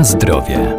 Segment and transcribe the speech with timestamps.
[0.00, 0.76] Na zdrowie.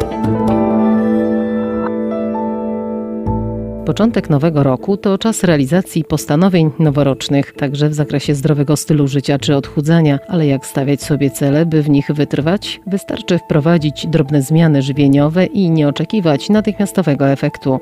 [3.86, 9.56] Początek nowego roku to czas realizacji postanowień noworocznych, także w zakresie zdrowego stylu życia czy
[9.56, 12.80] odchudzania, ale jak stawiać sobie cele, by w nich wytrwać?
[12.86, 17.80] Wystarczy wprowadzić drobne zmiany żywieniowe i nie oczekiwać natychmiastowego efektu.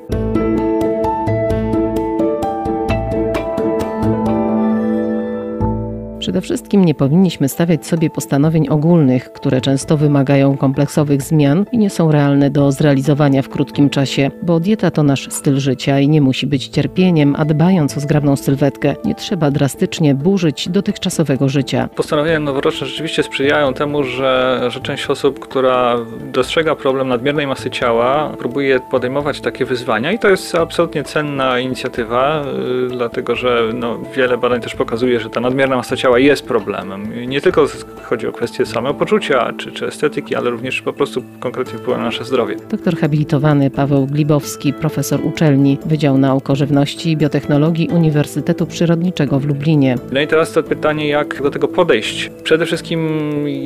[6.20, 11.90] Przede wszystkim nie powinniśmy stawiać sobie postanowień ogólnych, które często wymagają kompleksowych zmian i nie
[11.90, 16.20] są realne do zrealizowania w krótkim czasie, bo dieta to nasz styl życia i nie
[16.20, 21.88] musi być cierpieniem, a dbając o zgrabną sylwetkę, nie trzeba drastycznie burzyć dotychczasowego życia.
[21.96, 25.96] Postanowienia noworoczne rzeczywiście sprzyjają temu, że, że część osób, która
[26.32, 32.44] dostrzega problem nadmiernej masy ciała, próbuje podejmować takie wyzwania i to jest absolutnie cenna inicjatywa,
[32.82, 37.28] yy, dlatego że no, wiele badań też pokazuje, że ta nadmierna masa ciała jest problemem.
[37.28, 37.66] Nie tylko
[38.02, 42.24] chodzi o kwestie samopoczucia czy, czy estetyki, ale również po prostu konkretnie wpływa na nasze
[42.24, 42.56] zdrowie.
[42.70, 49.44] Doktor habilitowany Paweł Glibowski, profesor uczelni Wydział Nauk o Żywności i Biotechnologii Uniwersytetu Przyrodniczego w
[49.44, 49.96] Lublinie.
[50.12, 52.30] No i teraz to pytanie, jak do tego podejść?
[52.42, 53.00] Przede wszystkim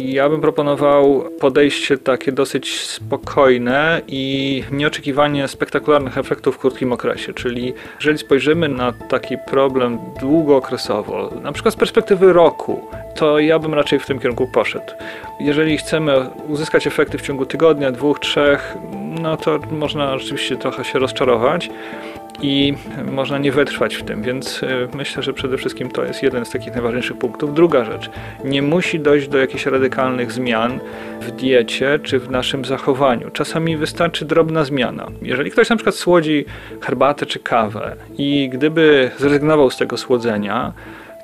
[0.04, 7.32] ja bym proponował podejście takie dosyć spokojne i nieoczekiwanie spektakularnych efektów w krótkim okresie.
[7.32, 12.80] Czyli jeżeli spojrzymy na taki problem długookresowo, na przykład z perspektywy roku,
[13.14, 14.92] to ja bym raczej w tym kierunku poszedł.
[15.40, 18.76] Jeżeli chcemy uzyskać efekty w ciągu tygodnia, dwóch, trzech,
[19.20, 21.70] no to można rzeczywiście trochę się rozczarować
[22.42, 22.74] i
[23.12, 26.50] można nie wytrwać w tym, więc y, myślę, że przede wszystkim to jest jeden z
[26.50, 27.54] takich najważniejszych punktów.
[27.54, 28.10] Druga rzecz,
[28.44, 30.80] nie musi dojść do jakichś radykalnych zmian
[31.20, 33.30] w diecie czy w naszym zachowaniu.
[33.30, 35.06] Czasami wystarczy drobna zmiana.
[35.22, 36.44] Jeżeli ktoś na przykład słodzi
[36.80, 40.72] herbatę czy kawę i gdyby zrezygnował z tego słodzenia,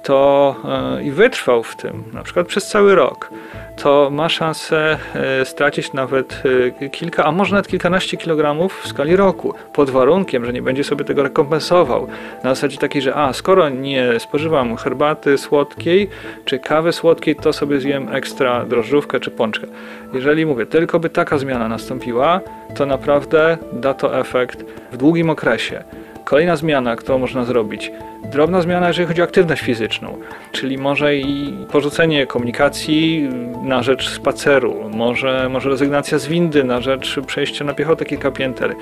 [0.03, 0.55] to
[0.99, 3.31] e, i wytrwał w tym, na przykład przez cały rok,
[3.77, 6.43] to ma szansę e, stracić nawet
[6.81, 10.85] e, kilka, a może nawet kilkanaście kilogramów w skali roku, pod warunkiem, że nie będzie
[10.85, 12.09] sobie tego rekompensował.
[12.45, 16.09] Na zasadzie takiej, że a, skoro nie spożywam herbaty słodkiej
[16.45, 19.67] czy kawy słodkiej, to sobie zjem ekstra drożdżówkę czy pączkę.
[20.15, 22.41] Jeżeli mówię, tylko by taka zmiana nastąpiła,
[22.75, 25.85] to naprawdę da to efekt w długim okresie.
[26.31, 27.93] Kolejna zmiana, którą można zrobić,
[28.33, 30.19] drobna zmiana, jeżeli chodzi o aktywność fizyczną,
[30.53, 33.29] czyli może i porzucenie komunikacji
[33.63, 38.75] na rzecz spaceru, może, może rezygnacja z windy na rzecz przejścia na piechotę kilka pięter.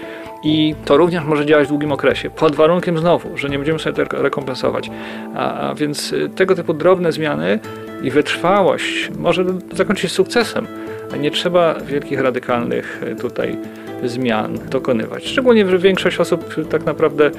[0.45, 3.97] I to również może działać w długim okresie, pod warunkiem znowu, że nie będziemy sobie
[3.97, 4.91] tego rekompensować.
[5.35, 7.59] A, a więc y, tego typu drobne zmiany
[8.03, 10.67] i wytrwałość może zakończyć sukcesem.
[11.21, 13.57] Nie trzeba wielkich, radykalnych y, tutaj
[14.05, 15.27] zmian dokonywać.
[15.27, 17.31] Szczególnie, że większość osób tak naprawdę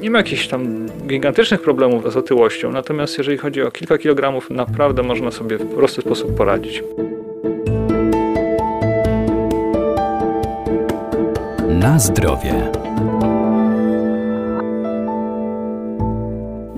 [0.00, 5.02] nie ma jakichś tam gigantycznych problemów z otyłością, natomiast jeżeli chodzi o kilka kilogramów, naprawdę
[5.02, 6.82] można sobie w prosty sposób poradzić.
[11.68, 12.83] Na zdrowie.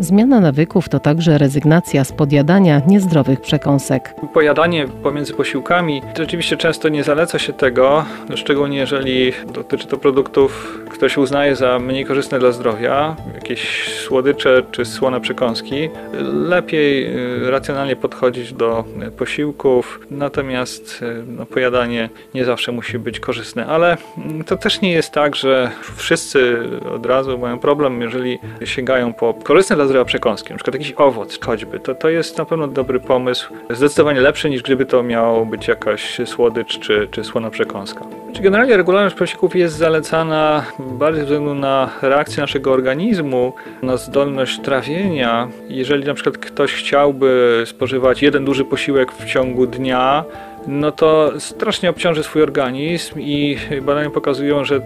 [0.07, 4.15] Zmiana nawyków to także rezygnacja z podjadania niezdrowych przekąsek.
[4.35, 11.17] Pojadanie pomiędzy posiłkami rzeczywiście często nie zaleca się tego, szczególnie jeżeli dotyczy to produktów, ktoś
[11.17, 15.89] uznaje za mniej korzystne dla zdrowia, jakieś słodycze czy słone przekąski.
[16.33, 18.85] Lepiej y, racjonalnie podchodzić do
[19.19, 24.93] posiłków, natomiast y, no, pojadanie nie zawsze musi być korzystne, ale mm, to też nie
[24.93, 26.59] jest tak, że wszyscy
[26.95, 31.39] od razu mają problem, jeżeli sięgają po korzystne dla zdrowia przekąski, na przykład jakiś owoc
[31.45, 35.69] choćby, to, to jest na pewno dobry pomysł, zdecydowanie lepszy niż gdyby to miało być
[35.69, 38.05] jakaś słodycz czy, czy słona przekąska.
[38.33, 43.53] Czy generalnie regularność posiłków jest zalecana bardziej ze względu na reakcję naszego organizmu,
[43.83, 45.49] na zdolność trawienia.
[45.69, 50.25] Jeżeli na przykład ktoś chciałby spożywać jeden duży posiłek w ciągu dnia,
[50.67, 54.81] no to strasznie obciąży swój organizm i badania pokazują, że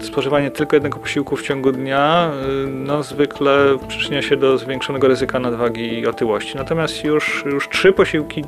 [0.00, 2.30] spożywanie tylko jednego posiłku w ciągu dnia
[2.64, 6.56] y, no, zwykle przyczynia się do zwiększonego ryzyka nadwagi i otyłości.
[6.56, 8.44] Natomiast już, już trzy posiłki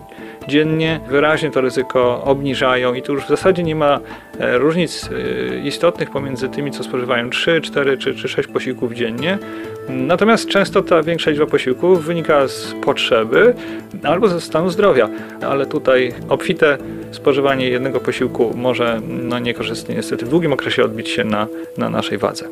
[0.49, 4.01] dziennie wyraźnie to ryzyko obniżają i tu już w zasadzie nie ma
[4.41, 9.39] e, różnic e, istotnych pomiędzy tymi, co spożywają 3, 4 czy, czy 6 posiłków dziennie.
[9.89, 13.55] Natomiast często ta większa liczba posiłków wynika z potrzeby
[14.03, 15.09] albo ze stanu zdrowia,
[15.43, 16.79] ale tutaj obfite
[17.11, 21.47] spożywanie jednego posiłku może no, niekorzystnie niestety w długim okresie odbić się na,
[21.79, 22.49] na naszej wadze.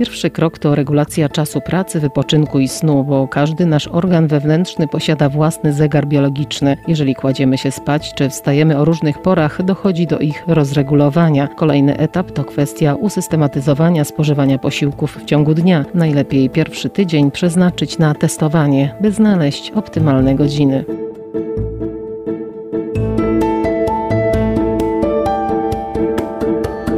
[0.00, 5.28] Pierwszy krok to regulacja czasu pracy, wypoczynku i snu, bo każdy nasz organ wewnętrzny posiada
[5.28, 6.76] własny zegar biologiczny.
[6.88, 11.48] Jeżeli kładziemy się spać czy wstajemy o różnych porach, dochodzi do ich rozregulowania.
[11.48, 15.84] Kolejny etap to kwestia usystematyzowania spożywania posiłków w ciągu dnia.
[15.94, 20.84] Najlepiej pierwszy tydzień przeznaczyć na testowanie, by znaleźć optymalne godziny.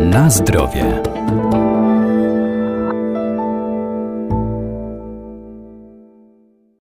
[0.01, 1.12] Na zdrowie.